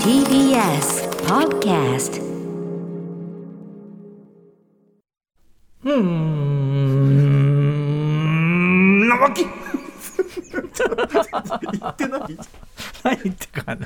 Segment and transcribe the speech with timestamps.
[0.00, 2.22] TBS Podcast
[5.84, 6.06] うーん
[9.10, 9.44] なわけ。
[9.46, 9.50] 言
[11.86, 12.22] ってない
[13.06, 13.76] 何言ってか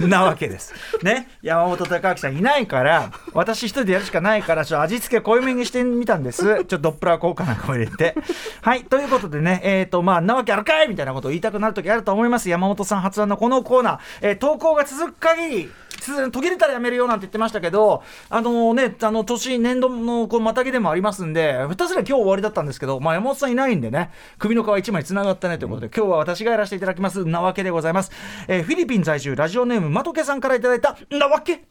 [0.00, 0.74] ななわけです。
[1.02, 1.28] ね？
[1.42, 6.42] 山本隆明さんいないから私一人でやるしかないからちょっと味付け濃いめにしてみたんです。
[6.42, 8.14] ちょっとドップラー効果なんかも入れて。
[8.60, 12.48] はいということでねえっ、とまあなわけあるかいみたいなことを言いたくなる時あると思います。
[12.48, 15.70] 山本さん発案のこのコーナー、えー投稿が続く限り
[16.32, 28.10] 途切れたらやめるよなんて言ってましたけど、あのね、あの年、年度のこうまたぎでもありますんで、下手すりゃ今日終わりだったんですけど、まあ、山本さんいないんでね、首の皮一枚つながったねということで、今日は私がやらせていただきます、なわけでございます。
[28.48, 31.64] えーフィリピン在住、ラジオネーム、まとけさんからいただいた、なわけ。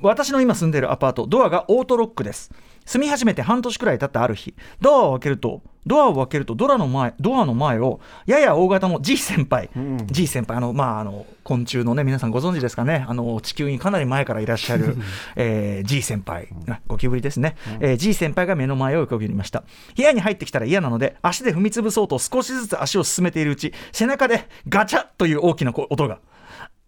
[0.00, 2.50] 私の今住んでいるアパートドアがオートロックです。
[2.84, 9.70] 住み始めて半年くらい経ったある日ドアを開けるとドアを開けるとドアの前ドアの前をやや大型の G 先輩、
[10.06, 13.04] G 先輩あのまああの昆虫のね皆さんご存知ですかね。
[13.08, 14.96] あの地球にかなり前からいらっしゃる、
[15.36, 16.48] えー G 先輩。
[16.68, 19.62] あゴキブリですね、えー G 先輩が目の前を横切りました。
[19.96, 26.18] 部屋に入ってきたら嫌なので足で踏み潰そうと少しずつ足を進めているうち背中でガチャッという大きな音が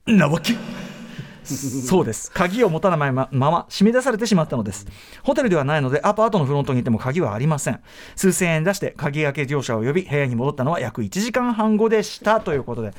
[0.06, 0.54] なわけ
[1.56, 2.30] そうです。
[2.30, 4.86] 鍵を持たないままま締め出されてしまったのです。
[5.22, 7.80] ホテルではないのでアパートのフロントにいても鍵はありません。
[8.16, 12.92] 数千円出して鍵開け業者を呼び部屋に戻ったのは約1時間半後でしたということで。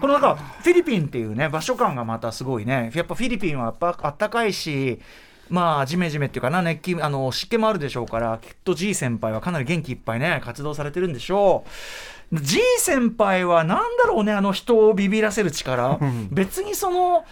[0.00, 2.90] このなんかフィリピンっていうね場所感がまたすごいね。
[2.94, 5.00] やっぱフィリピンはやっぱあったかいし
[5.50, 11.64] まあ、ジメジメっていうかな、熱気、あの、湿気もあるでしょうから、きっと G 先輩はかなり元気いっぱいね、活動されてるんでしょ
[12.32, 12.40] う。
[12.40, 15.98] G 先輩はなんだろうね、あの人をビビらせる力。
[16.30, 17.24] 別にその、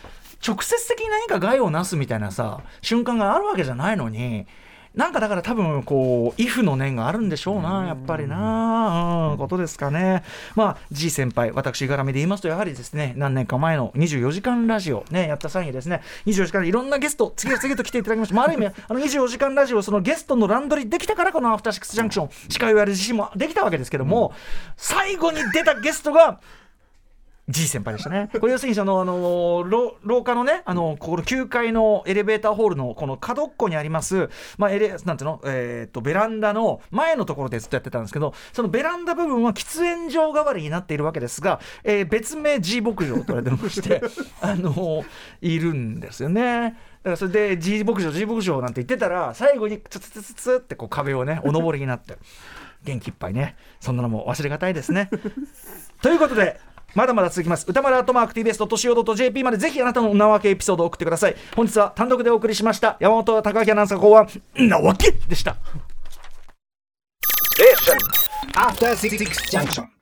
[0.47, 4.47] 直接的に何か害をなすみたいなさ、瞬間があるわけじゃないのに、
[4.94, 10.25] なんかだから多分こう、イフの念があるんでしょうな、やっぱりな、うん、ことですかね。
[10.56, 18.34] まあ、G 先輩、私絡みで言いますと、やはりですね、何年か前の24時間ラジオ、ね、やった際にですね、24時間でいろんなゲスト、次々と来ていただきました。
[18.34, 24.32] まあ、ある意味、あの24時間ラジオ、そのゲストのランドリーできたから、このアフターシックスジャンクション、司会をやる自信もできたわけですけども、
[24.76, 26.41] 最後に出たゲストが、
[27.48, 28.28] G 先輩でしたね。
[28.41, 34.28] これ要するにその、あの廊廊下のね、あのこの9階のエレベーターホールのこの角っこにあります、
[34.59, 44.03] まあ、エレ、なんていうの、えっ、と、ベランダの前のところでずっとやってたんですけど、そのベランダ部分は喫煙場代わりになっているわけですが、えー別名 G 牧場と言われてまして、
[44.41, 45.04] あの
[45.41, 46.76] いるんですよね。
[47.03, 52.19] だからそれで G 牧場、G 牧場なんて言ってたら、最後にツツツツツってこう壁をね、お登りになって、
[52.84, 55.10] 元気いっぱいね、そんなのも忘れがたいですね。
[56.03, 56.60] ということで、
[56.94, 57.66] まだまだ続きます。
[57.69, 61.37] 歌丸アートマーク TBS.CO.JP までぜひあなたのなわけエピソードを送ってください。
[61.54, 62.97] 本日は単独でお送りしました。
[63.00, 65.56] 山本隆明アナウンサー考案、なわけでした。
[68.54, 69.16] After Six
[69.50, 69.97] Junction.